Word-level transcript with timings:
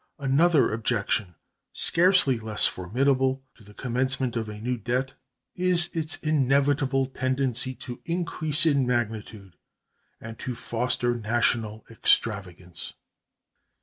Another 0.17 0.73
objection, 0.73 1.35
scarcely 1.73 2.39
less 2.39 2.65
formidable, 2.65 3.43
to 3.53 3.63
the 3.63 3.75
commencement 3.75 4.35
of 4.35 4.49
a 4.49 4.57
new 4.57 4.75
debt 4.75 5.13
is 5.53 5.91
its 5.95 6.15
inevitable 6.23 7.05
tendency 7.05 7.75
to 7.75 8.01
increase 8.05 8.65
in 8.65 8.87
magnitude 8.87 9.55
and 10.19 10.39
to 10.39 10.55
foster 10.55 11.13
national 11.13 11.85
extravagance. 11.87 12.93